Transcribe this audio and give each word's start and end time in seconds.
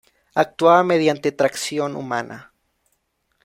Actuaba 0.33 0.81
mediante 0.83 1.31
tracción 1.31 1.95
humana. 1.95 2.53